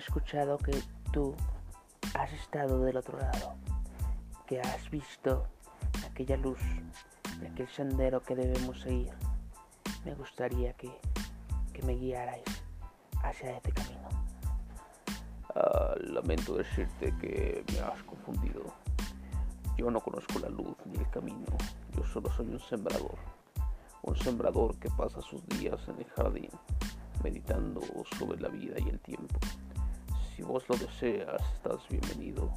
escuchado 0.00 0.56
que 0.58 0.72
tú 1.12 1.34
has 2.14 2.32
estado 2.32 2.80
del 2.80 2.96
otro 2.96 3.18
lado, 3.18 3.54
que 4.46 4.60
has 4.60 4.90
visto 4.90 5.46
aquella 6.10 6.36
luz 6.36 6.58
de 7.38 7.48
aquel 7.48 7.68
sendero 7.68 8.22
que 8.22 8.34
debemos 8.34 8.80
seguir. 8.80 9.12
Me 10.04 10.14
gustaría 10.14 10.72
que, 10.72 10.90
que 11.72 11.82
me 11.82 11.94
guiarais 11.94 12.44
hacia 13.22 13.56
este 13.56 13.72
camino. 13.72 14.08
Ah, 15.54 15.94
lamento 16.00 16.56
decirte 16.56 17.14
que 17.20 17.62
me 17.72 17.80
has 17.80 18.02
confundido. 18.04 18.72
Yo 19.76 19.90
no 19.90 20.00
conozco 20.00 20.38
la 20.38 20.48
luz 20.48 20.76
ni 20.86 20.96
el 20.96 21.10
camino. 21.10 21.56
Yo 21.94 22.04
solo 22.04 22.30
soy 22.32 22.48
un 22.48 22.60
sembrador. 22.60 23.18
Un 24.02 24.16
sembrador 24.16 24.78
que 24.78 24.88
pasa 24.90 25.20
sus 25.20 25.46
días 25.48 25.78
en 25.88 25.98
el 25.98 26.10
jardín, 26.10 26.50
meditando 27.22 27.82
sobre 28.18 28.40
la 28.40 28.48
vida 28.48 28.76
y 28.78 28.88
el 28.88 28.98
tiempo. 29.00 29.38
Si 30.40 30.46
vos 30.46 30.66
lo 30.70 30.76
deseas, 30.76 31.42
estás 31.52 31.86
bienvenido. 31.90 32.50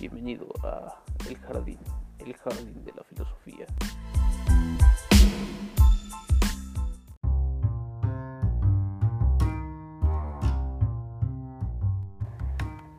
Bienvenido 0.00 0.46
a 0.64 0.94
el 1.28 1.36
jardín, 1.36 1.78
el 2.18 2.32
jardín 2.32 2.82
de 2.86 2.92
la 2.94 3.04
filosofía. 3.04 3.66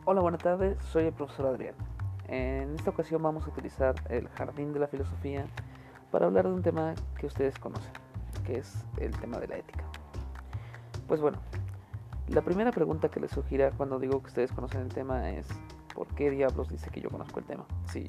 Hola, 0.05 0.21
buenas 0.21 0.43
tardes, 0.43 0.77
soy 0.91 1.05
el 1.05 1.13
profesor 1.13 1.47
Adrián. 1.47 1.73
En 2.27 2.75
esta 2.75 2.91
ocasión 2.91 3.23
vamos 3.23 3.47
a 3.47 3.49
utilizar 3.49 3.95
el 4.11 4.27
jardín 4.29 4.73
de 4.73 4.79
la 4.79 4.87
filosofía 4.87 5.47
para 6.11 6.27
hablar 6.27 6.45
de 6.45 6.53
un 6.53 6.61
tema 6.61 6.93
que 7.19 7.25
ustedes 7.25 7.57
conocen, 7.57 7.93
que 8.45 8.59
es 8.59 8.85
el 8.99 9.17
tema 9.19 9.39
de 9.39 9.47
la 9.47 9.57
ética. 9.57 9.85
Pues 11.07 11.19
bueno, 11.19 11.39
la 12.29 12.41
primera 12.41 12.71
pregunta 12.71 13.09
que 13.09 13.19
les 13.19 13.31
surgirá 13.31 13.71
cuando 13.71 13.99
digo 13.99 14.21
que 14.21 14.27
ustedes 14.27 14.51
conocen 14.51 14.81
el 14.81 14.89
tema 14.89 15.31
es 15.31 15.47
¿por 15.95 16.07
qué 16.07 16.29
diablos 16.29 16.69
dice 16.69 16.89
que 16.89 17.01
yo 17.01 17.09
conozco 17.09 17.39
el 17.39 17.45
tema? 17.45 17.65
Si 17.85 18.05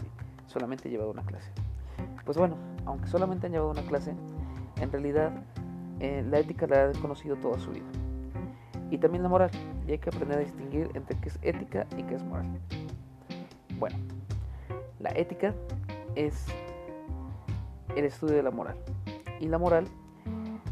solamente 0.47 0.89
he 0.89 0.91
llevado 0.91 1.11
una 1.11 1.23
clase. 1.23 1.51
Pues 2.25 2.37
bueno, 2.37 2.57
aunque 2.85 3.09
solamente 3.09 3.47
han 3.47 3.53
llevado 3.53 3.71
una 3.71 3.83
clase, 3.83 4.15
en 4.81 4.93
realidad 4.93 5.33
eh, 6.01 6.25
la 6.29 6.39
ética 6.39 6.67
la 6.67 6.87
han 6.87 6.95
conocido 7.01 7.37
toda 7.37 7.59
su 7.59 7.71
vida 7.71 7.87
y 8.91 8.99
también 8.99 9.23
la 9.23 9.29
moral. 9.29 9.51
Y 9.87 9.93
hay 9.93 9.99
que 9.99 10.11
aprender 10.11 10.39
a 10.39 10.41
distinguir 10.41 10.91
entre 10.95 11.19
qué 11.19 11.29
es 11.29 11.39
ética 11.43 11.87
y 11.97 12.03
qué 12.03 12.17
es 12.17 12.25
moral. 12.25 12.47
Bueno, 13.79 13.97
la 14.99 15.11
ética 15.11 15.55
es 16.15 16.47
el 17.97 18.05
estudio 18.05 18.37
de 18.37 18.43
la 18.43 18.51
moral. 18.51 18.77
Y 19.41 19.47
la 19.47 19.59
moral 19.59 19.87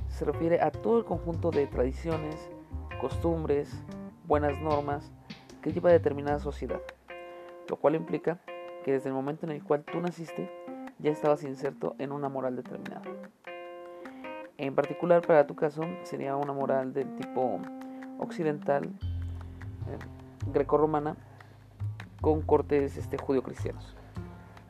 se 0.09 0.25
refiere 0.25 0.61
a 0.61 0.71
todo 0.71 0.99
el 0.99 1.05
conjunto 1.05 1.51
de 1.51 1.67
tradiciones, 1.67 2.51
costumbres, 3.01 3.71
buenas 4.27 4.61
normas 4.61 5.13
que 5.63 5.73
lleva 5.73 5.91
determinada 5.91 6.39
sociedad. 6.39 6.81
Lo 7.69 7.77
cual 7.77 7.95
implica 7.95 8.39
que 8.85 8.93
desde 8.93 9.09
el 9.09 9.15
momento 9.15 9.47
en 9.47 9.53
el 9.53 9.63
cual 9.63 9.85
tú 9.85 10.01
naciste 10.01 10.51
ya 10.99 11.11
estabas 11.11 11.43
inserto 11.43 11.95
en 11.99 12.13
una 12.13 12.29
moral 12.29 12.57
determinada. 12.57 13.03
En 14.59 14.75
particular 14.75 15.27
para 15.27 15.47
tu 15.47 15.55
caso 15.55 15.83
sería 16.05 16.37
una 16.37 16.53
moral 16.53 16.95
del 16.95 17.15
tipo 17.17 17.61
occidental 18.19 18.85
eh, 18.85 19.99
grecorromana 20.53 21.17
con 22.21 22.43
cortes 22.43 22.97
este, 22.97 23.19
judio-cristianos. 23.19 23.95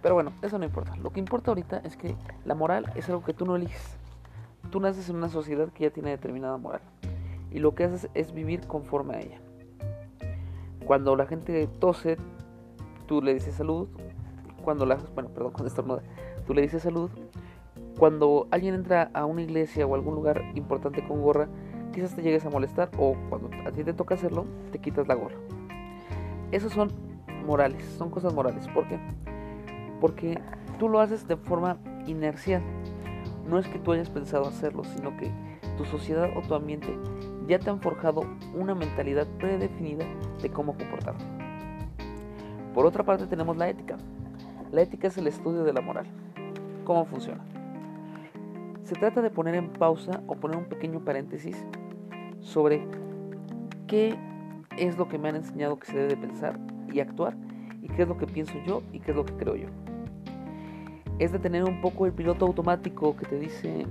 Pero 0.03 0.15
bueno, 0.15 0.33
eso 0.43 0.59
no 0.59 0.65
importa. 0.65 0.97
Lo 0.97 1.11
que 1.11 1.21
importa 1.21 1.51
ahorita 1.51 1.79
es 1.85 1.97
que 1.97 2.17
la 2.45 2.55
moral 2.55 2.91
es 2.97 3.09
algo 3.09 3.23
que 3.23 3.35
tú 3.35 3.47
no 3.47 3.57
eliges. 3.57 3.97
Tú 4.71 4.81
naces 4.81 5.09
en 5.09 5.17
una 5.17 5.29
sociedad 5.29 5.69
que 5.69 5.85
ya 5.85 5.91
tiene 5.91 6.11
determinada 6.11 6.57
moral. 6.57 6.81
Y 7.51 7.59
lo 7.59 7.75
que 7.75 7.85
haces 7.85 8.09
es 8.15 8.33
vivir 8.33 8.67
conforme 8.67 9.17
a 9.17 9.21
ella. 9.21 9.41
Cuando 10.85 11.17
la 11.17 11.27
gente 11.27 11.67
tose, 11.79 12.17
tú 13.07 13.23
le 13.23 13.35
dices 13.35 13.55
salud. 13.55 13.89
Cuando 14.63 14.87
la, 14.87 14.97
bueno, 15.15 15.31
perdón, 15.31 15.53
con 15.53 15.67
estornuda, 15.67 16.03
tú 16.47 16.55
le 16.55 16.63
dices 16.63 16.83
salud. 16.83 17.11
Cuando 17.99 18.47
alguien 18.51 18.75
entra 18.75 19.11
a 19.15 19.25
una 19.25 19.43
iglesia 19.43 19.87
o 19.87 19.95
algún 19.95 20.15
lugar 20.15 20.43
importante 20.55 21.07
con 21.07 21.23
gorra, 21.23 21.49
quizás 21.93 22.15
te 22.15 22.23
llegues 22.23 22.45
a 22.45 22.51
molestar 22.51 22.91
o 22.99 23.17
cuando 23.29 23.51
a 23.67 23.73
ti 23.73 23.83
te 23.83 23.95
toca 23.95 24.17
hacerlo, 24.17 24.45
te 24.71 24.79
quitas 24.79 25.09
la 25.09 25.15
gorra. 25.15 25.37
Esos 26.53 26.73
son 26.73 26.91
morales, 27.47 27.83
son 27.97 28.11
cosas 28.11 28.35
morales. 28.35 28.69
¿Por 28.69 28.87
qué? 28.87 28.99
Porque 30.01 30.39
tú 30.79 30.89
lo 30.89 31.01
haces 31.01 31.27
de 31.27 31.37
forma 31.37 31.79
inercial. 32.07 32.63
No 33.49 33.59
es 33.59 33.67
que 33.67 33.79
tú 33.79 33.93
hayas 33.93 34.11
pensado 34.11 34.47
hacerlo, 34.47 34.85
sino 34.85 35.17
que 35.17 35.31
tu 35.77 35.85
sociedad 35.85 36.31
o 36.37 36.43
tu 36.43 36.55
ambiente 36.55 36.89
ya 37.47 37.59
te 37.59 37.71
han 37.71 37.81
forjado 37.81 38.23
una 38.55 38.75
mentalidad 38.75 39.27
predefinida 39.39 40.05
de 40.43 40.51
cómo 40.51 40.77
comportarte. 40.77 41.25
Por 42.75 42.87
otra 42.87 43.05
parte 43.05 43.27
tenemos 43.27 43.57
la 43.57 43.69
ética. 43.69 43.97
La 44.73 44.83
ética 44.83 45.09
es 45.09 45.17
el 45.17 45.27
estudio 45.27 45.65
de 45.65 45.73
la 45.73 45.81
moral. 45.81 46.07
¿Cómo 46.85 47.05
funciona? 47.07 47.43
Se 48.83 48.95
trata 48.95 49.23
de 49.23 49.31
poner 49.31 49.55
en 49.55 49.71
pausa 49.71 50.23
o 50.27 50.35
poner 50.35 50.57
un 50.57 50.67
pequeño 50.67 51.01
paréntesis 51.05 51.57
sobre 52.41 52.87
qué 53.87 54.17
es 54.77 54.99
lo 54.99 55.09
que 55.09 55.19
me 55.19 55.29
han 55.29 55.37
enseñado 55.37 55.79
que 55.79 55.87
se 55.87 55.97
debe 55.97 56.17
pensar 56.17 56.59
y 56.93 57.01
actuar 57.01 57.37
y 57.83 57.89
qué 57.89 58.03
es 58.03 58.09
lo 58.09 58.19
que 58.19 58.27
pienso 58.27 58.55
yo 58.67 58.83
y 58.93 59.01
qué 59.01 59.13
es 59.13 59.17
lo 59.17 59.25
que 59.25 59.35
creo 59.35 59.57
yo. 59.57 59.69
Es 61.19 61.33
de 61.33 61.39
tener 61.39 61.65
un 61.65 61.81
poco 61.81 62.07
el 62.07 62.13
piloto 62.13 62.45
automático 62.45 63.17
que 63.17 63.27
te 63.27 63.39
dice 63.39 63.87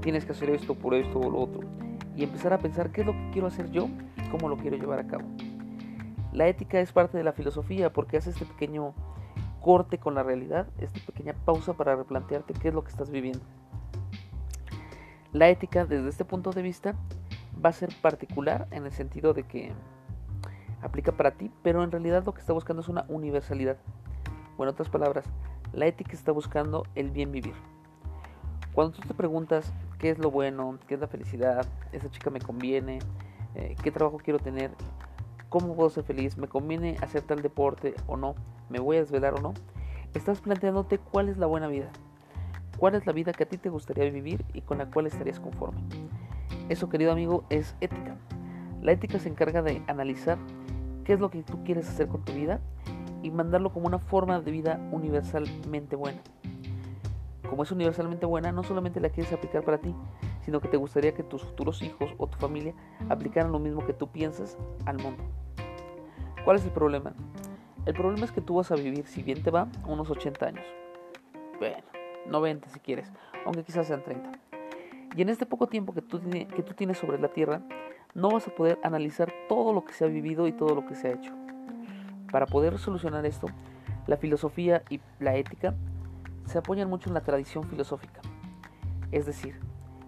tienes 0.00 0.24
que 0.24 0.32
hacer 0.32 0.50
esto 0.50 0.74
por 0.74 0.94
esto 0.94 1.20
o 1.20 1.30
lo 1.30 1.38
otro 1.38 1.83
y 2.16 2.24
empezar 2.24 2.52
a 2.52 2.58
pensar 2.58 2.90
qué 2.90 3.00
es 3.02 3.06
lo 3.06 3.12
que 3.12 3.30
quiero 3.32 3.46
hacer 3.46 3.70
yo 3.70 3.88
y 4.16 4.28
cómo 4.30 4.48
lo 4.48 4.56
quiero 4.56 4.76
llevar 4.76 4.98
a 4.98 5.06
cabo. 5.06 5.24
La 6.32 6.48
ética 6.48 6.80
es 6.80 6.92
parte 6.92 7.16
de 7.16 7.24
la 7.24 7.32
filosofía 7.32 7.92
porque 7.92 8.16
hace 8.16 8.30
este 8.30 8.44
pequeño 8.44 8.94
corte 9.60 9.98
con 9.98 10.14
la 10.14 10.22
realidad, 10.22 10.66
esta 10.78 11.00
pequeña 11.06 11.32
pausa 11.32 11.74
para 11.74 11.96
replantearte 11.96 12.54
qué 12.54 12.68
es 12.68 12.74
lo 12.74 12.84
que 12.84 12.90
estás 12.90 13.10
viviendo. 13.10 13.44
La 15.32 15.48
ética 15.48 15.86
desde 15.86 16.08
este 16.08 16.24
punto 16.24 16.50
de 16.50 16.62
vista 16.62 16.94
va 17.64 17.70
a 17.70 17.72
ser 17.72 17.90
particular 18.02 18.68
en 18.70 18.84
el 18.84 18.92
sentido 18.92 19.32
de 19.32 19.44
que 19.44 19.72
aplica 20.82 21.12
para 21.12 21.32
ti, 21.32 21.50
pero 21.62 21.82
en 21.82 21.90
realidad 21.90 22.24
lo 22.24 22.34
que 22.34 22.40
está 22.40 22.52
buscando 22.52 22.82
es 22.82 22.88
una 22.88 23.04
universalidad. 23.08 23.78
O 24.56 24.62
en 24.62 24.68
otras 24.68 24.88
palabras, 24.88 25.24
la 25.72 25.86
ética 25.86 26.12
está 26.12 26.30
buscando 26.30 26.84
el 26.94 27.10
bien 27.10 27.32
vivir. 27.32 27.54
Cuando 28.74 28.98
tú 28.98 29.08
te 29.08 29.14
preguntas 29.14 29.72
qué 30.04 30.10
es 30.10 30.18
lo 30.18 30.30
bueno, 30.30 30.78
qué 30.86 30.96
es 30.96 31.00
la 31.00 31.06
felicidad, 31.06 31.66
esa 31.92 32.10
chica 32.10 32.28
me 32.28 32.38
conviene, 32.38 32.98
eh, 33.54 33.74
qué 33.82 33.90
trabajo 33.90 34.18
quiero 34.22 34.38
tener, 34.38 34.70
cómo 35.48 35.74
puedo 35.74 35.88
ser 35.88 36.04
feliz, 36.04 36.36
me 36.36 36.46
conviene 36.46 36.98
hacer 37.00 37.22
tal 37.22 37.40
deporte 37.40 37.94
o 38.06 38.18
no, 38.18 38.34
me 38.68 38.80
voy 38.80 38.98
a 38.98 39.00
desvelar 39.00 39.32
o 39.32 39.40
no, 39.40 39.54
estás 40.12 40.42
planteándote 40.42 40.98
cuál 40.98 41.30
es 41.30 41.38
la 41.38 41.46
buena 41.46 41.68
vida, 41.68 41.88
cuál 42.76 42.96
es 42.96 43.06
la 43.06 43.14
vida 43.14 43.32
que 43.32 43.44
a 43.44 43.48
ti 43.48 43.56
te 43.56 43.70
gustaría 43.70 44.04
vivir 44.10 44.44
y 44.52 44.60
con 44.60 44.76
la 44.76 44.90
cual 44.90 45.06
estarías 45.06 45.40
conforme. 45.40 45.80
Eso, 46.68 46.90
querido 46.90 47.10
amigo, 47.10 47.44
es 47.48 47.74
ética. 47.80 48.18
La 48.82 48.92
ética 48.92 49.18
se 49.18 49.30
encarga 49.30 49.62
de 49.62 49.82
analizar 49.86 50.36
qué 51.04 51.14
es 51.14 51.18
lo 51.18 51.30
que 51.30 51.42
tú 51.44 51.64
quieres 51.64 51.88
hacer 51.88 52.08
con 52.08 52.22
tu 52.26 52.34
vida 52.34 52.60
y 53.22 53.30
mandarlo 53.30 53.72
como 53.72 53.86
una 53.86 54.00
forma 54.00 54.38
de 54.38 54.50
vida 54.50 54.86
universalmente 54.92 55.96
buena. 55.96 56.20
Como 57.54 57.62
es 57.62 57.70
universalmente 57.70 58.26
buena, 58.26 58.50
no 58.50 58.64
solamente 58.64 58.98
la 58.98 59.10
quieres 59.10 59.32
aplicar 59.32 59.62
para 59.62 59.78
ti, 59.78 59.94
sino 60.40 60.60
que 60.60 60.66
te 60.66 60.76
gustaría 60.76 61.14
que 61.14 61.22
tus 61.22 61.44
futuros 61.44 61.82
hijos 61.82 62.12
o 62.18 62.26
tu 62.26 62.36
familia 62.36 62.74
aplicaran 63.08 63.52
lo 63.52 63.60
mismo 63.60 63.86
que 63.86 63.92
tú 63.92 64.08
piensas 64.08 64.58
al 64.86 64.98
mundo. 64.98 65.22
¿Cuál 66.44 66.56
es 66.56 66.64
el 66.64 66.72
problema? 66.72 67.12
El 67.86 67.94
problema 67.94 68.24
es 68.24 68.32
que 68.32 68.40
tú 68.40 68.56
vas 68.56 68.72
a 68.72 68.74
vivir, 68.74 69.06
si 69.06 69.22
bien 69.22 69.40
te 69.44 69.52
va, 69.52 69.68
unos 69.86 70.10
80 70.10 70.46
años. 70.46 70.64
Bueno, 71.60 71.84
90 72.26 72.70
si 72.70 72.80
quieres, 72.80 73.12
aunque 73.46 73.62
quizás 73.62 73.86
sean 73.86 74.02
30. 74.02 74.32
Y 75.14 75.22
en 75.22 75.28
este 75.28 75.46
poco 75.46 75.68
tiempo 75.68 75.94
que 75.94 76.02
tú, 76.02 76.18
tienes 76.74 76.98
sobre 76.98 77.20
la 77.20 77.28
Tierra, 77.28 77.62
no 78.14 78.32
vas 78.32 78.48
a 78.48 78.50
poder 78.56 78.80
analizar 78.82 79.32
todo 79.48 79.72
lo 79.72 79.84
que 79.84 79.92
se 79.92 80.04
ha 80.04 80.08
vivido 80.08 80.48
y 80.48 80.52
todo 80.52 80.74
lo 80.74 80.84
que 80.86 80.96
se 80.96 81.06
ha 81.06 81.12
hecho. 81.12 81.32
Para 82.32 82.46
poder 82.46 82.80
solucionar 82.80 83.24
esto, 83.24 83.46
la 84.08 84.16
filosofía 84.16 84.82
y 84.90 84.98
la 85.20 85.36
ética 85.36 85.72
se 86.46 86.58
apoyan 86.58 86.88
mucho 86.88 87.08
en 87.08 87.14
la 87.14 87.22
tradición 87.22 87.64
filosófica. 87.64 88.20
Es 89.12 89.26
decir, 89.26 89.60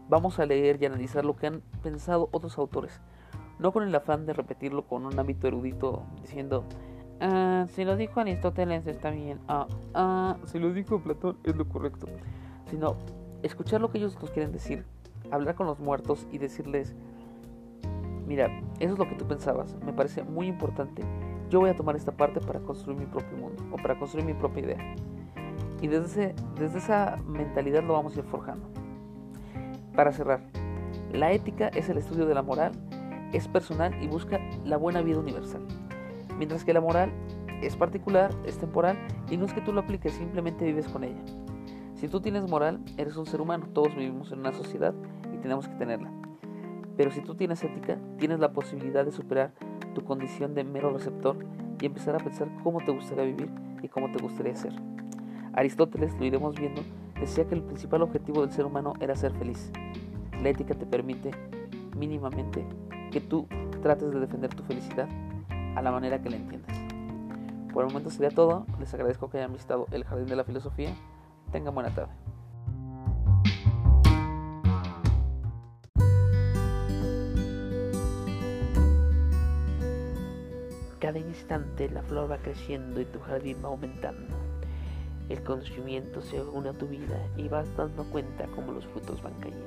vamos 0.09 0.39
a 0.39 0.47
leer 0.47 0.79
y 0.81 0.87
analizar 0.87 1.25
lo 1.25 1.37
que 1.37 1.47
han 1.47 1.63
pensado 1.83 2.29
otros 2.33 2.59
autores, 2.59 3.01
no 3.59 3.73
con 3.73 3.83
el 3.83 3.95
afán 3.95 4.27
de 4.27 4.33
repetirlo 4.33 4.87
con 4.87 5.07
un 5.07 5.19
ámbito 5.19 5.47
erudito 5.49 6.03
diciendo, 6.23 6.65
ah, 7.21 7.67
si 7.69 7.85
lo 7.85 7.97
dijo 7.97 8.21
Aristóteles 8.21 8.87
está 8.87 9.11
bien, 9.11 9.41
ah, 9.49 9.67
ah, 9.95 10.37
si 10.45 10.59
lo 10.59 10.73
dijo 10.73 11.01
Platón 11.01 11.39
es 11.45 11.57
lo 11.57 11.69
correcto, 11.69 12.07
sino 12.71 12.97
escuchar 13.43 13.81
lo 13.81 13.91
que 13.91 13.99
ellos 13.99 14.19
nos 14.21 14.31
quieren 14.31 14.53
decir 14.53 14.85
hablar 15.31 15.55
con 15.55 15.67
los 15.67 15.81
muertos 15.81 16.27
y 16.31 16.39
decirles, 16.39 16.95
mira, 18.27 18.47
eso 18.81 18.93
es 18.93 18.99
lo 18.99 19.09
que 19.09 19.15
tú 19.15 19.27
pensabas, 19.27 19.77
me 19.85 19.93
parece 19.93 20.23
muy 20.23 20.47
importante, 20.47 21.03
yo 21.51 21.61
voy 21.61 21.71
a 21.71 21.77
tomar 21.77 21.97
esta 21.97 22.13
parte 22.13 22.41
para 22.41 22.61
construir 22.61 22.99
mi 22.99 23.07
propio 23.07 23.37
mundo 23.37 23.63
o 23.73 23.77
para 23.77 23.99
construir 23.99 24.27
mi 24.27 24.35
propia 24.35 24.63
idea. 24.65 24.97
Y 25.87 25.89
desde, 25.89 26.35
desde 26.59 26.79
esa 26.79 27.17
mentalidad 27.29 27.85
lo 27.85 27.93
vamos 27.93 28.17
a 28.17 28.19
ir 28.19 28.25
forjando. 28.25 28.69
Para 29.95 30.11
cerrar, 30.11 30.41
la 31.13 31.31
ética 31.31 31.69
es 31.69 31.89
el 31.89 31.99
estudio 31.99 32.27
de 32.27 32.35
la 32.35 32.43
moral 32.43 32.73
es 33.33 33.47
personal 33.47 33.95
y 34.03 34.09
busca 34.09 34.41
la 34.65 34.79
buena 34.79 35.01
vida 35.01 35.21
universal, 35.21 35.63
mientras 36.39 36.65
que 36.65 36.73
la 36.73 36.81
moral 36.81 37.13
es 37.63 37.77
particular, 37.77 38.33
es 38.45 38.59
temporal 38.59 38.99
y 39.31 39.37
no 39.37 39.45
es 39.45 39.53
que 39.53 39.61
tú 39.61 39.73
lo 39.73 39.83
apliques, 39.83 40.13
simplemente 40.15 40.65
vives 40.65 40.89
con 40.89 41.05
ella. 41.05 41.23
Si 41.95 42.09
tú 42.09 42.21
tienes 42.21 42.51
moral, 42.51 42.81
eres 42.97 43.17
un 43.17 43.27
ser 43.27 43.41
humano, 43.41 43.69
todos 43.73 43.95
vivimos 43.95 44.33
en 44.33 44.41
una 44.41 44.53
sociedad 44.53 44.93
y 45.33 45.37
tenemos 45.37 45.69
que 45.69 45.75
tenerla. 45.77 46.11
Pero 46.97 47.13
si 47.13 47.21
tú 47.21 47.37
tienes 47.37 47.63
ética, 47.63 47.97
tienes 48.19 48.41
la 48.41 48.53
posibilidad 48.53 49.05
de 49.05 49.13
superar 49.13 49.53
tu 49.95 50.03
condición 50.03 50.53
de 50.53 50.65
mero 50.65 50.91
receptor 50.91 51.37
y 51.81 51.87
empezar 51.87 52.17
a 52.17 52.19
pensar 52.19 52.49
cómo 52.65 52.81
te 52.81 52.91
gustaría 52.91 53.23
vivir 53.23 53.51
y 53.83 53.89
cómo 53.89 54.11
te 54.11 54.21
gustaría 54.21 54.57
ser. 54.57 54.73
Aristóteles, 55.57 56.15
lo 56.19 56.27
iremos 56.27 56.55
viendo, 56.55 56.83
decía 57.19 57.47
que 57.47 57.55
el 57.55 57.63
principal 57.63 58.03
objetivo 58.03 58.43
del 58.43 58.53
ser 58.53 58.67
humano 58.67 58.93
era 59.01 59.17
ser 59.17 59.33
feliz. 59.33 59.73
La 60.43 60.51
ética 60.51 60.75
te 60.75 60.85
permite 60.85 61.31
mínimamente 61.97 62.67
que 63.11 63.23
tú 63.23 63.47
trates 63.83 64.13
de 64.13 64.21
defender 64.21 64.55
tu 64.55 64.63
felicidad 64.65 65.09
a 65.75 65.81
la 65.81 65.91
manera 65.91 66.21
que 66.21 66.29
la 66.29 66.37
entiendas. 66.37 66.77
Por 67.73 67.85
el 67.85 67.89
momento 67.89 68.11
sería 68.11 68.31
todo. 68.31 68.67
Les 68.79 68.93
agradezco 68.93 69.31
que 69.31 69.39
hayan 69.39 69.55
visitado 69.55 69.87
el 69.93 70.05
Jardín 70.05 70.27
de 70.27 70.37
la 70.37 70.45
Filosofía. 70.45 70.95
Tengan 71.53 71.75
buena 71.75 71.91
tarde. 71.95 72.13
Cada 81.01 81.19
instante 81.19 81.89
la 81.89 82.03
flor 82.03 82.31
va 82.31 82.39
creciendo 82.39 83.01
y 83.01 83.05
tu 83.07 83.21
jardín 83.21 83.59
va 83.63 83.69
aumentando. 83.69 84.46
El 85.29 85.43
conocimiento 85.43 86.23
se 86.23 86.41
une 86.41 86.69
a 86.69 86.73
tu 86.73 86.87
vida 86.87 87.19
y 87.37 87.49
vas 87.49 87.67
dando 87.77 88.05
cuenta 88.05 88.47
cómo 88.55 88.73
los 88.73 88.87
frutos 88.87 89.23
van 89.23 89.35
cayendo. 89.35 89.67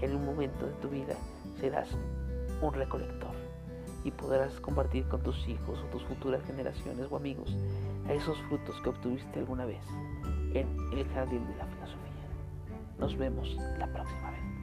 En 0.00 0.14
un 0.14 0.24
momento 0.24 0.66
de 0.66 0.72
tu 0.74 0.88
vida 0.88 1.14
serás 1.60 1.88
un 2.62 2.72
recolector 2.72 3.32
y 4.04 4.10
podrás 4.10 4.58
compartir 4.60 5.04
con 5.08 5.20
tus 5.22 5.46
hijos 5.48 5.78
o 5.78 5.86
tus 5.90 6.04
futuras 6.04 6.42
generaciones 6.44 7.06
o 7.10 7.16
amigos 7.16 7.54
a 8.08 8.12
esos 8.12 8.38
frutos 8.42 8.80
que 8.82 8.88
obtuviste 8.88 9.40
alguna 9.40 9.66
vez 9.66 9.82
en 10.54 10.68
el 10.92 11.06
jardín 11.08 11.46
de 11.46 11.56
la 11.56 11.66
filosofía. 11.66 12.06
Nos 12.98 13.16
vemos 13.18 13.54
la 13.78 13.86
próxima 13.92 14.30
vez. 14.30 14.55